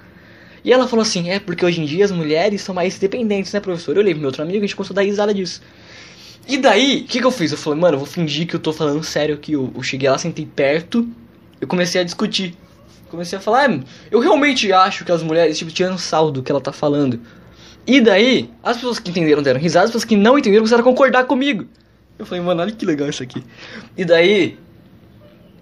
[0.69, 3.59] E ela falou assim, é porque hoje em dia as mulheres são mais dependentes, né,
[3.59, 3.97] professor?
[3.97, 5.63] Eu olhei pro meu outro amigo e a gente começou a dar risada disso.
[6.47, 7.53] E daí, o que, que eu fiz?
[7.53, 9.55] Eu falei, mano, eu vou fingir que eu tô falando sério aqui.
[9.55, 11.09] Eu, eu cheguei lá, sentei perto,
[11.59, 12.55] eu comecei a discutir.
[13.09, 16.61] Comecei a falar, ah, eu realmente acho que as mulheres, tipo, tirando saldo que ela
[16.61, 17.19] tá falando.
[17.87, 20.85] E daí, as pessoas que entenderam deram risada, as pessoas que não entenderam começaram a
[20.85, 21.65] concordar comigo.
[22.19, 23.43] Eu falei, mano, olha que legal isso aqui.
[23.97, 24.59] E daí,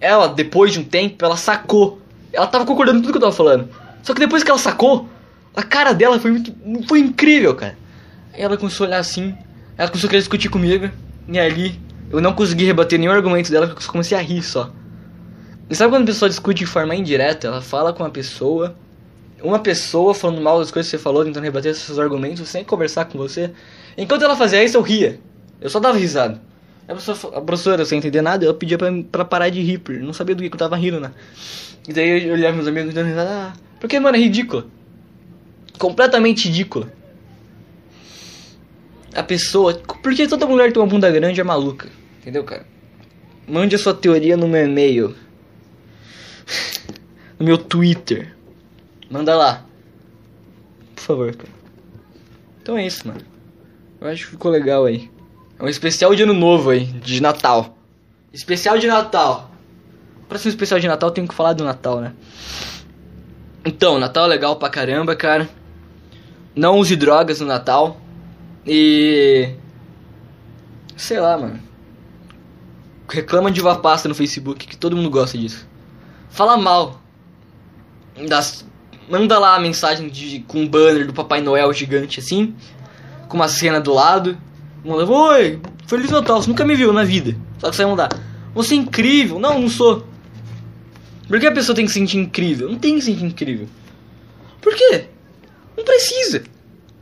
[0.01, 2.01] ela, depois de um tempo, ela sacou.
[2.33, 3.86] Ela tava concordando com tudo que eu tava falando.
[4.03, 5.09] Só que depois que ela sacou,
[5.55, 6.53] a cara dela foi muito.
[6.87, 7.77] Foi incrível, cara.
[8.33, 9.35] Ela começou a olhar assim.
[9.77, 10.89] Ela começou a querer discutir comigo.
[11.27, 11.79] E ali,
[12.09, 14.71] eu não consegui rebater nenhum argumento dela, porque eu comecei a rir só.
[15.69, 17.47] E sabe quando a pessoa discute de forma indireta?
[17.47, 18.75] Ela fala com uma pessoa,
[19.43, 23.05] uma pessoa falando mal das coisas que você falou, tentando rebater seus argumentos, sem conversar
[23.05, 23.51] com você.
[23.97, 25.19] Enquanto ela fazia isso, eu ria.
[25.59, 26.41] Eu só dava risada.
[26.87, 30.13] A professora, a professora sem entender nada, ela pedia pra, pra parar de rir, não
[30.13, 31.11] sabia do que, que eu tava rindo, né?
[31.85, 34.65] E daí eu olhava meus amigos dando risada, ah, porque, mano, é ridícula.
[35.77, 36.91] Completamente ridícula.
[39.13, 39.73] A pessoa.
[40.01, 41.89] Porque toda mulher que tem uma bunda grande é maluca.
[42.21, 42.65] Entendeu, cara?
[43.47, 45.15] Mande a sua teoria no meu e-mail
[47.39, 48.35] no meu Twitter.
[49.09, 49.65] Manda lá.
[50.95, 51.49] Por favor, cara.
[52.61, 53.21] Então é isso, mano.
[54.01, 55.09] Eu acho que ficou legal aí.
[55.59, 57.77] É um especial de ano novo aí, de Natal.
[58.33, 59.51] Especial de Natal.
[60.29, 62.13] Um especial de Natal, tenho que falar do Natal, né?
[63.67, 65.49] Então, Natal é legal pra caramba, cara.
[66.55, 67.99] Não use drogas no Natal.
[68.65, 69.49] E.
[70.95, 71.59] Sei lá, mano.
[73.09, 75.67] Reclama de uva pasta no Facebook, que todo mundo gosta disso.
[76.29, 77.01] Fala mal
[78.25, 78.65] das,
[79.09, 82.55] manda lá a mensagem de, com um banner do Papai Noel gigante assim,
[83.27, 84.37] com uma cena do lado.
[84.83, 87.35] Manda, oi, Feliz Natal, você nunca me viu na vida.
[87.59, 88.09] Só que você vai mandar,
[88.53, 89.39] você é incrível.
[89.39, 90.05] Não, não sou.
[91.27, 92.69] Por que a pessoa tem que se sentir incrível?
[92.69, 93.67] Não tem que se sentir incrível.
[94.61, 95.05] Por quê?
[95.75, 96.43] Não precisa.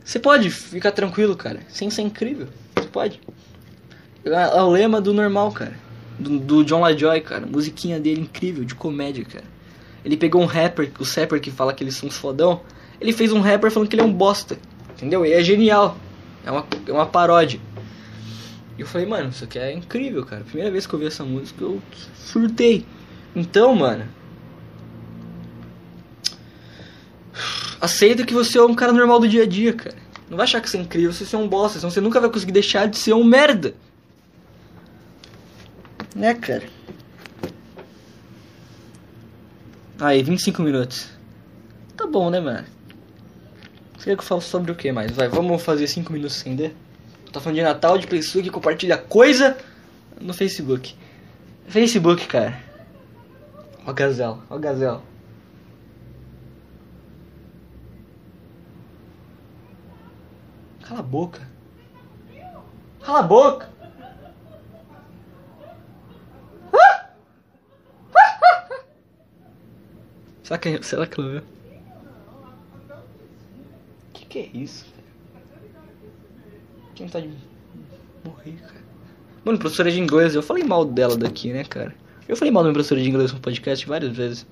[0.04, 2.48] Você pode ficar tranquilo, cara, sem ser incrível.
[2.76, 3.20] Você pode.
[4.24, 5.78] É, é o lema do normal, cara.
[6.18, 7.46] Do, do John LaJoy, cara.
[7.46, 9.44] Musiquinha dele incrível, de comédia, cara.
[10.04, 12.60] Ele pegou um rapper, o rapper que fala que eles são uns fodão.
[13.00, 14.58] Ele fez um rapper falando que ele é um bosta.
[14.90, 15.26] Entendeu?
[15.26, 15.96] E é genial.
[16.44, 17.60] É uma, é uma paródia.
[18.78, 20.44] E eu falei, mano, isso aqui é incrível, cara.
[20.44, 21.80] Primeira vez que eu vi essa música, eu
[22.14, 22.84] surtei.
[23.36, 24.08] Então, mano.
[27.78, 29.94] Aceita que você é um cara normal do dia a dia, cara.
[30.30, 32.30] Não vai achar que você é incrível você é um bosta, senão você nunca vai
[32.30, 33.74] conseguir deixar de ser um merda.
[36.14, 36.64] Né, cara?
[40.00, 41.10] Aí, 25 minutos.
[41.94, 42.66] Tá bom, né, mano?
[43.98, 45.12] Você quer que eu fale sobre o que mais?
[45.12, 46.70] Vai, vamos fazer 5 minutos sem D?
[47.30, 49.58] Tô falando de Natal, de pessoa que compartilha coisa
[50.18, 50.94] no Facebook.
[51.68, 52.65] Facebook, cara.
[53.86, 55.02] Ó Gazela, ó Gazela.
[60.82, 61.48] Cala a boca.
[63.00, 63.76] Cala a boca.
[70.42, 71.42] Será que, será que ela viu?
[74.12, 74.86] Que que é isso?
[76.94, 77.36] Quem tá de
[78.24, 78.84] morrer, cara?
[79.44, 81.94] Mano, professora de inglês, eu falei mal dela daqui, né, cara?
[82.28, 84.46] Eu falei mal da minha professora de inglês no podcast várias vezes.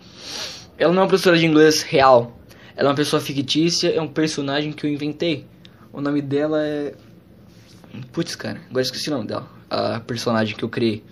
[0.78, 2.38] Ela não é uma professora de inglês real.
[2.76, 5.44] Ela é uma pessoa fictícia, é um personagem que eu inventei.
[5.92, 6.94] O nome dela é.
[8.12, 9.48] Putz, cara, agora esqueci o nome dela.
[9.70, 11.02] A personagem que eu criei.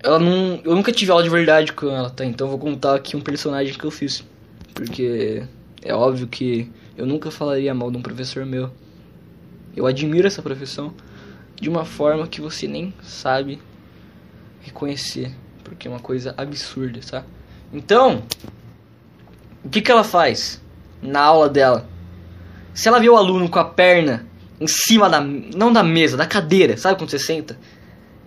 [0.00, 0.60] Ela não.
[0.64, 2.24] Eu nunca tive aula de verdade com ela, tá?
[2.24, 4.24] Então eu vou contar aqui um personagem que eu fiz.
[4.74, 5.44] Porque
[5.82, 8.70] é óbvio que eu nunca falaria mal de um professor meu.
[9.76, 10.92] Eu admiro essa profissão
[11.60, 13.60] de uma forma que você nem sabe
[14.60, 15.32] reconhecer.
[15.72, 17.24] Porque é uma coisa absurda, tá?
[17.72, 18.22] Então,
[19.64, 20.60] o que, que ela faz
[21.00, 21.88] na aula dela?
[22.74, 24.26] Se ela vê o aluno com a perna
[24.60, 25.20] em cima da.
[25.20, 27.58] Não da mesa, da cadeira, sabe quando você senta?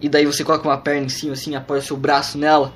[0.02, 2.74] E daí você coloca uma perna em cima, assim, apoia o seu braço nela.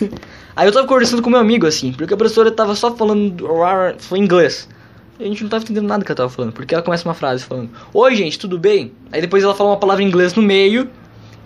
[0.56, 3.46] Aí eu tava conversando com meu amigo, assim, porque a professora tava só falando
[3.98, 4.66] foi inglês.
[5.20, 7.14] E a gente não tava entendendo nada que ela tava falando, porque ela começa uma
[7.14, 8.92] frase falando: Oi, gente, tudo bem?
[9.12, 10.90] Aí depois ela fala uma palavra em inglês no meio,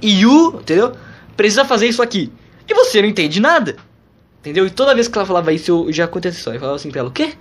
[0.01, 0.93] e you, entendeu?
[1.37, 2.33] Precisa fazer isso aqui.
[2.71, 3.75] E você não entende nada,
[4.39, 4.65] entendeu?
[4.65, 6.55] E toda vez que ela falava isso, eu já aconteceu.
[6.55, 7.33] Eu falava assim pra ela: O quê?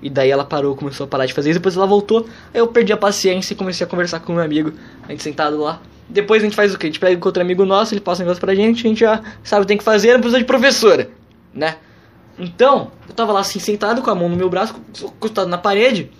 [0.00, 2.26] E daí ela parou, começou a parar de fazer isso, depois ela voltou.
[2.54, 4.72] Aí eu perdi a paciência e comecei a conversar com meu amigo,
[5.06, 5.82] a gente sentado lá.
[6.08, 6.86] Depois a gente faz o quê?
[6.86, 9.22] A gente pega outro amigo nosso, ele passa um negócio pra gente, a gente já
[9.44, 11.10] sabe o que tem que fazer, não precisa de professora,
[11.52, 11.76] né?
[12.38, 16.10] Então, eu tava lá assim, sentado com a mão no meu braço, encostado na parede,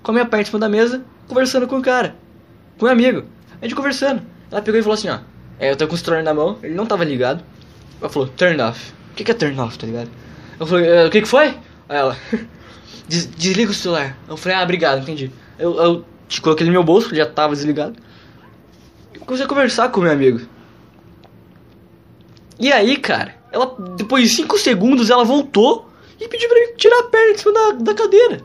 [0.00, 2.14] com a minha perna em cima da mesa, conversando com o cara,
[2.78, 3.24] com o meu amigo.
[3.60, 4.22] A gente conversando.
[4.50, 5.18] Ela pegou e falou assim, ó,
[5.58, 7.42] é, eu tô com o na mão, ele não tava ligado.
[8.02, 8.92] Ela falou, turn off.
[9.12, 10.10] O que, que é turn off, tá ligado?
[10.58, 11.54] Eu falei, é, o que que foi?
[11.88, 12.16] Aí ela,
[13.08, 14.18] Des desliga o celular.
[14.28, 15.30] Eu falei, ah, obrigado, entendi.
[15.58, 17.94] Eu, eu te coloquei no meu bolso, que já tava desligado.
[19.14, 20.40] Eu comecei a conversar com o meu amigo.
[22.58, 25.88] E aí, cara, ela, depois de 5 segundos, ela voltou
[26.20, 28.40] e pediu pra eu tirar a perna de cima da, da cadeira.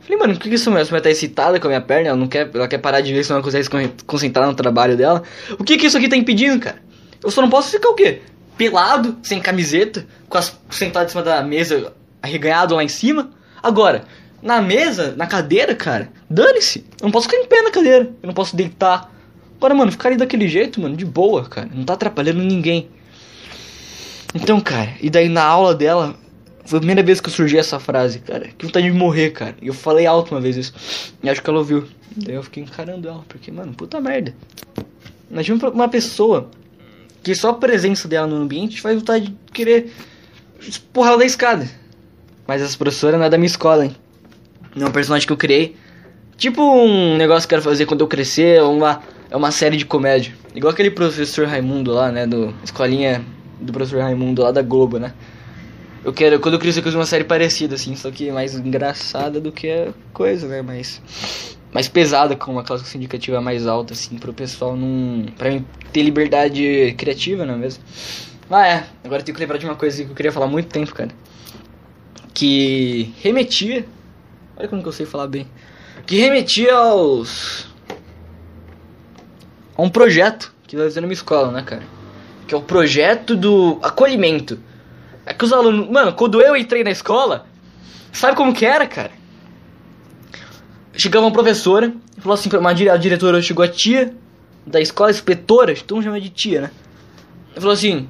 [0.00, 2.08] Falei, mano, por que essa mulher, essa mulher tá excitada com a minha perna?
[2.08, 3.70] Ela não quer, ela quer parar de ver se não consegue se
[4.06, 5.22] concentrar no trabalho dela.
[5.58, 6.82] O que que isso aqui tá impedindo, cara?
[7.22, 8.20] Eu só não posso ficar o quê?
[8.56, 13.30] Pelado, sem camiseta, com as, sentado em cima da mesa, arreganhado lá em cima?
[13.62, 14.04] Agora,
[14.42, 16.84] na mesa, na cadeira, cara, dane-se.
[17.00, 18.10] Eu não posso ficar em pé na cadeira.
[18.22, 19.10] Eu não posso deitar.
[19.56, 21.68] Agora, mano, ficar ali daquele jeito, mano, de boa, cara.
[21.72, 22.88] Não tá atrapalhando ninguém.
[24.34, 26.16] Então, cara, e daí na aula dela,
[26.64, 28.48] foi a primeira vez que eu surgi essa frase, cara.
[28.56, 29.54] Que vontade de morrer, cara.
[29.62, 30.74] E eu falei alto uma vez isso.
[31.22, 31.86] E acho que ela ouviu.
[32.16, 34.34] Daí eu fiquei encarando ela, porque, mano, puta merda.
[35.30, 36.50] Imagina uma pessoa
[37.22, 39.92] que só a presença dela no ambiente faz vontade de querer
[40.66, 41.68] empurrar ela da escada.
[42.46, 43.96] Mas essa professora não é da minha escola, hein?
[44.74, 45.76] Não é um personagem que eu criei.
[46.36, 49.76] Tipo um negócio que eu quero fazer quando eu crescer, é uma, é uma série
[49.76, 50.34] de comédia.
[50.54, 52.26] Igual aquele professor Raimundo lá, né?
[52.26, 53.24] Do Escolinha
[53.60, 55.12] do professor Raimundo lá da Globo, né?
[56.04, 59.40] Eu quero, quando eu crescer, eu quero uma série parecida, assim, só que mais engraçada
[59.40, 60.60] do que a coisa, né?
[60.60, 61.00] Mais,
[61.72, 65.26] mais pesada, com uma cláusula sindicativa mais alta, assim, pro pessoal não.
[65.36, 65.48] pra
[65.92, 67.82] ter liberdade criativa, não é mesmo?
[68.50, 68.84] Ah, é.
[69.02, 70.94] Agora eu tenho que lembrar de uma coisa que eu queria falar há muito tempo,
[70.94, 71.10] cara
[72.34, 73.86] que remetia.
[74.56, 75.46] Olha como que eu sei falar bem.
[76.06, 77.68] Que remetia aos.
[79.76, 81.82] a um projeto que vai fazer minha escola, né, cara?
[82.46, 84.58] Que é o projeto do acolhimento.
[85.24, 85.88] É que os alunos.
[85.88, 87.46] Mano, quando eu entrei na escola,
[88.12, 89.12] sabe como que era, cara?
[90.94, 94.14] Chegava uma professora e falou assim pra uma a diretora, chegou a tia
[94.66, 96.70] da escola, inspetora, então chama de tia, né?
[97.52, 98.08] Ela falou assim: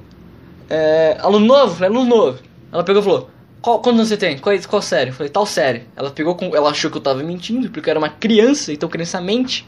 [0.69, 1.75] é, aluno novo?
[1.75, 2.39] Falei, aluno novo.
[2.71, 3.29] Ela pegou e falou:
[3.61, 4.37] qual, quantos você tem?
[4.37, 5.09] Qual, qual série?
[5.09, 5.83] Eu falei, tal série.
[5.95, 6.55] Ela pegou com.
[6.55, 9.67] Ela achou que eu tava mentindo, porque eu era uma criança, então criança mente.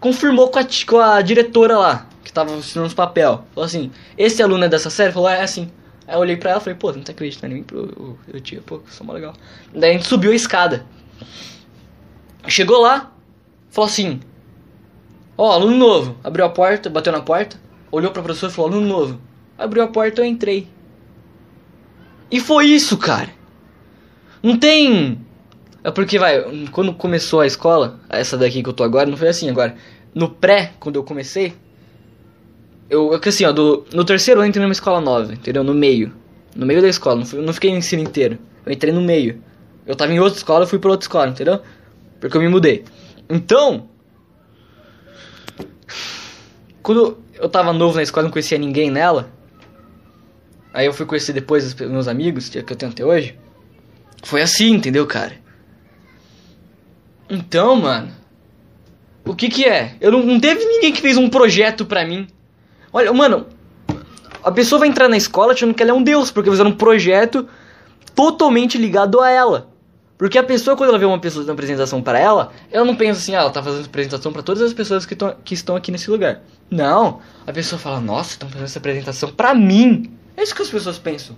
[0.00, 3.44] Confirmou com a, com a diretora lá, que tava assinando os papel.
[3.54, 5.12] Falou assim, esse aluno é dessa série?
[5.12, 5.70] Falou, é, assim.
[6.06, 7.64] Aí eu olhei pra ela e falei, pô, não tá acreditando em mim?
[7.70, 9.34] Eu, eu, eu pô, sou mó legal.
[9.74, 10.86] Daí a gente subiu a escada.
[12.48, 13.12] Chegou lá,
[13.70, 14.20] falou assim,
[15.36, 16.16] ó, oh, aluno novo.
[16.24, 17.60] Abriu a porta, bateu na porta,
[17.92, 19.20] olhou pra professora e falou, aluno novo.
[19.56, 20.68] Abriu a porta, eu entrei.
[22.30, 23.30] E foi isso, cara.
[24.42, 25.18] Não tem
[25.82, 29.28] É porque, vai, quando começou a escola, essa daqui que eu tô agora, não foi
[29.28, 29.74] assim agora.
[30.14, 31.54] No pré, quando eu comecei,
[32.90, 35.62] eu, assim, ó, do, no terceiro eu entrei numa escola nova, entendeu?
[35.62, 36.12] No meio.
[36.56, 38.38] No meio da escola, não, fui, não fiquei no ensino inteiro.
[38.64, 39.42] Eu entrei no meio.
[39.86, 41.60] Eu tava em outra escola, fui pra outra escola, entendeu?
[42.20, 42.84] Porque eu me mudei.
[43.28, 43.88] Então,
[46.82, 49.30] quando eu tava novo na escola, não conhecia ninguém nela.
[50.72, 53.38] Aí eu fui conhecer depois os meus amigos, que eu tenho até hoje.
[54.22, 55.34] Foi assim, entendeu, cara?
[57.28, 58.10] Então, mano.
[59.24, 59.96] O que que é?
[60.00, 62.26] Eu não, não teve ninguém que fez um projeto pra mim.
[62.92, 63.46] Olha, mano.
[64.42, 66.76] A pessoa vai entrar na escola achando que ela é um deus, porque fizeram um
[66.76, 67.46] projeto
[68.14, 69.68] totalmente ligado a ela.
[70.18, 73.20] Porque a pessoa, quando ela vê uma pessoa fazendo apresentação para ela, ela não pensa
[73.20, 75.92] assim, ah, ela tá fazendo apresentação para todas as pessoas que, tão, que estão aqui
[75.92, 76.40] nesse lugar.
[76.68, 77.20] Não.
[77.46, 80.12] A pessoa fala, nossa, estão fazendo essa apresentação para mim.
[80.36, 81.36] É isso que as pessoas pensam.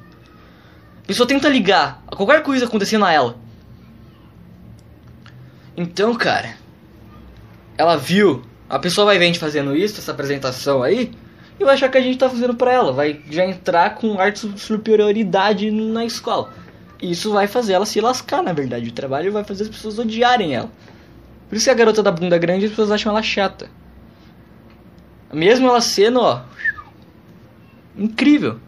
[1.05, 3.37] A pessoa tenta ligar a qualquer coisa acontecendo a ela.
[5.77, 6.57] Então, cara,
[7.77, 11.13] ela viu, a pessoa vai ver a gente fazendo isso, essa apresentação aí,
[11.59, 12.93] e vai achar que a gente tá fazendo pra ela.
[12.93, 16.51] Vai já entrar com arte de superioridade na escola.
[17.03, 18.89] Isso vai fazer ela se lascar, na verdade.
[18.89, 20.71] O trabalho vai fazer as pessoas odiarem ela.
[21.49, 23.69] Por isso que a garota da bunda grande as pessoas acham ela chata.
[25.33, 26.43] Mesmo ela sendo, ó.
[27.97, 28.59] Incrível.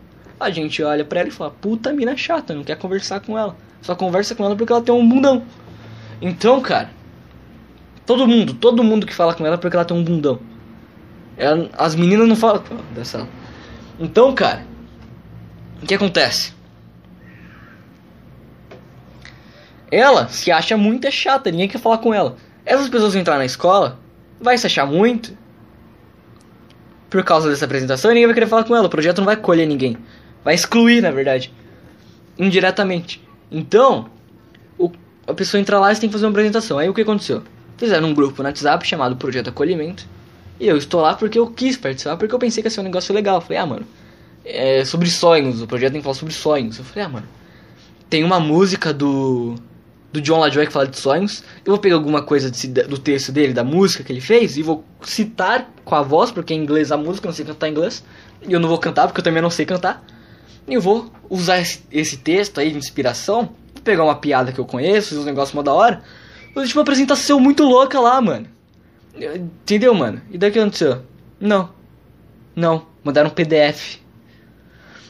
[0.40, 3.56] A gente olha pra ela e fala, puta mina chata, não quer conversar com ela.
[3.82, 5.44] Só conversa com ela porque ela tem um bundão.
[6.20, 6.90] Então, cara.
[8.06, 10.40] Todo mundo, todo mundo que fala com ela é porque ela tem um bundão.
[11.36, 12.62] Ela, as meninas não falam.
[12.94, 13.28] Dessa.
[13.98, 14.64] Então, cara.
[15.82, 16.54] O que acontece?
[19.92, 22.36] Ela se acha muito chata, ninguém quer falar com ela.
[22.64, 23.98] Essas pessoas entrar na escola,
[24.40, 25.36] vai se achar muito.
[27.10, 28.86] Por causa dessa apresentação, ninguém vai querer falar com ela.
[28.86, 29.98] O projeto não vai colher ninguém.
[30.42, 31.52] Vai excluir, na verdade.
[32.38, 33.22] Indiretamente.
[33.50, 34.08] Então,
[34.78, 34.90] o,
[35.26, 36.78] a pessoa entra lá e tem que fazer uma apresentação.
[36.78, 37.42] Aí o que aconteceu?
[37.76, 40.06] Fizeram um grupo no WhatsApp chamado Projeto Acolhimento.
[40.58, 42.84] E eu estou lá porque eu quis participar, porque eu pensei que ia ser um
[42.84, 43.36] negócio legal.
[43.36, 43.86] Eu falei, ah, mano,
[44.42, 45.60] é sobre sonhos.
[45.60, 46.78] O projeto tem que falar sobre sonhos.
[46.78, 47.28] Eu falei, ah, mano,
[48.08, 49.54] tem uma música do
[50.12, 51.42] do John LaJoy que fala de sonhos.
[51.64, 52.50] Eu vou pegar alguma coisa
[52.86, 56.52] do texto dele, da música que ele fez, e vou citar com a voz, porque
[56.52, 58.04] é em inglês a música, eu não sei cantar inglês.
[58.46, 60.04] E eu não vou cantar, porque eu também não sei cantar.
[60.68, 64.60] E eu vou usar esse, esse texto aí de inspiração, vou pegar uma piada que
[64.60, 66.02] eu conheço, uns negócios mó da hora.
[66.54, 68.46] Vou tipo uma apresentação muito louca lá, mano.
[69.14, 70.20] Entendeu, mano?
[70.30, 71.02] E daí que aconteceu?
[71.40, 71.70] Não.
[72.54, 72.86] Não.
[73.02, 73.98] Mandaram um PDF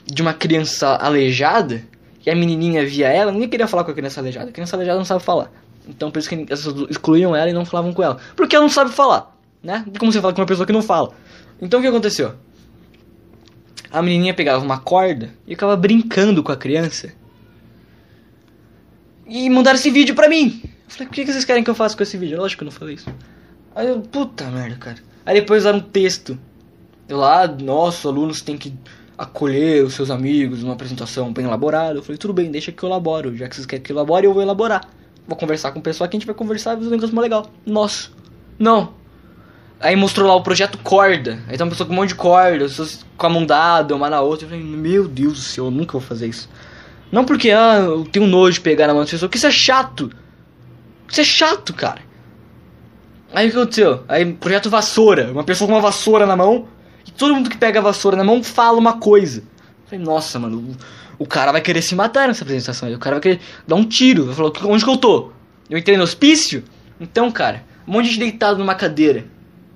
[0.07, 1.85] de uma criança aleijada
[2.23, 4.49] que a menininha via ela, ninguém queria falar com a criança aleijada.
[4.49, 5.51] A criança aleijada não sabe falar.
[5.89, 8.17] Então por isso que as pessoas excluíam ela e não falavam com ela.
[8.37, 9.85] Porque ela não sabe falar, né?
[9.99, 11.13] Como você fala com uma pessoa que não fala.
[11.61, 12.35] Então o que aconteceu?
[13.91, 17.13] A menininha pegava uma corda e ficava brincando com a criança.
[19.27, 20.63] E mandaram esse vídeo pra mim.
[20.65, 22.39] Eu falei, o que vocês querem que eu faça com esse vídeo?
[22.39, 23.13] Lógico que eu não falei isso.
[23.75, 24.99] Aí eu, puta merda, cara.
[25.27, 26.39] Aí depois usaram um texto.
[27.09, 28.73] Eu lá, nossa, alunos têm que
[29.17, 31.99] acolher os seus amigos numa apresentação bem elaborada.
[31.99, 33.37] Eu falei, tudo bem, deixa que eu elaboro.
[33.37, 34.89] Já que vocês querem que eu elabore, eu vou elaborar.
[35.27, 37.23] Vou conversar com o pessoal que a gente vai conversar e fazer um negócio mais
[37.23, 37.47] legal.
[37.65, 38.11] Nossa.
[38.59, 38.95] Não.
[39.81, 41.43] Aí mostrou lá o projeto corda.
[41.49, 44.09] Aí tem uma pessoa com um monte de corda, pessoas com a mão dada, uma
[44.09, 44.47] na outra.
[44.47, 46.49] Eu falei, meu Deus do céu, eu nunca vou fazer isso.
[47.11, 49.51] Não porque, ah, eu tenho nojo de pegar na mão das pessoas, porque isso é
[49.51, 50.11] chato.
[51.09, 52.01] Isso é chato, cara.
[53.35, 54.05] Aí o que aconteceu?
[54.09, 55.31] Aí, projeto vassoura.
[55.31, 56.69] Uma pessoa com uma vassoura na mão
[57.11, 59.41] todo mundo que pega a vassoura na mão fala uma coisa.
[59.41, 60.77] Eu falei, nossa, mano,
[61.19, 62.93] o, o cara vai querer se matar nessa apresentação.
[62.93, 64.27] O cara vai querer dar um tiro.
[64.27, 65.33] Eu falei, onde que eu tô?
[65.69, 66.63] Eu entrei no hospício?
[67.01, 69.25] Então, cara, um monte de gente deitado numa cadeira.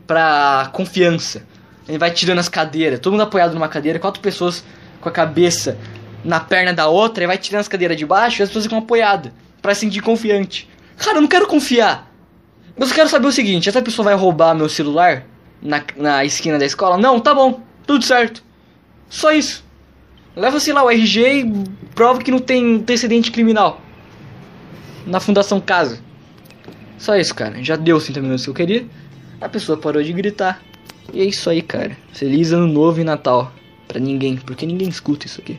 [0.07, 1.45] Pra confiança.
[1.89, 4.65] Ele vai tirando as cadeiras, todo mundo apoiado numa cadeira, quatro pessoas
[5.01, 5.79] com a cabeça
[6.25, 8.79] na perna da outra, e vai tirando as cadeiras de baixo e as pessoas ficam
[8.79, 9.33] apoiadas.
[9.63, 10.69] Pra se sentir confiante.
[10.97, 12.11] Cara, eu não quero confiar.
[12.77, 15.25] Eu só quero saber o seguinte: essa pessoa vai roubar meu celular?
[15.63, 16.99] Na, na esquina da escola?
[16.99, 18.43] Não, tá bom, tudo certo.
[19.09, 19.65] Só isso.
[20.35, 21.65] Leva, sei lá, o RG e
[21.95, 23.81] prova que não tem antecedente criminal.
[25.07, 26.01] Na Fundação Casa.
[26.99, 27.63] Só isso, cara.
[27.63, 28.87] Já deu os 30 minutos que eu queria.
[29.41, 30.61] A pessoa parou de gritar.
[31.13, 31.97] E é isso aí, cara.
[32.13, 33.53] Feliz ano novo e Natal.
[33.87, 35.59] Pra ninguém, porque ninguém escuta isso aqui.